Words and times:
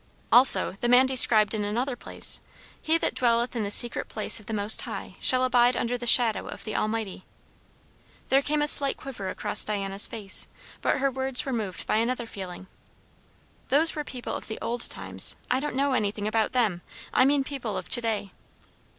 Also 0.31 0.71
the 0.81 0.87
man 0.89 1.05
described 1.05 1.53
in 1.53 1.63
another 1.63 1.95
place 1.95 2.41
'He 2.81 2.97
that 2.97 3.13
dwelleth 3.13 3.55
in 3.55 3.63
the 3.63 3.69
secret 3.69 4.07
place 4.09 4.39
of 4.39 4.47
the 4.47 4.51
Most 4.53 4.81
High 4.81 5.15
shall 5.19 5.43
abide 5.43 5.77
under 5.77 5.95
the 5.95 6.07
shadow 6.07 6.47
of 6.47 6.63
the 6.63 6.75
Almighty.'" 6.75 7.23
There 8.29 8.41
came 8.41 8.63
a 8.63 8.67
slight 8.67 8.97
quiver 8.97 9.29
across 9.29 9.63
Diana's 9.63 10.07
face, 10.07 10.47
but 10.81 10.97
her 10.97 11.11
words 11.11 11.45
were 11.45 11.53
moved 11.53 11.85
by 11.85 11.97
another 11.97 12.25
feeling. 12.25 12.65
"Those 13.69 13.93
were 13.93 14.03
people 14.03 14.35
of 14.35 14.47
the 14.47 14.57
old 14.59 14.89
times; 14.89 15.35
I 15.51 15.59
don't 15.59 15.75
know 15.75 15.93
anything 15.93 16.27
about 16.27 16.53
them. 16.53 16.81
I 17.13 17.23
mean 17.23 17.43
people 17.43 17.77
of 17.77 17.87
to 17.89 18.01
day." 18.01 18.31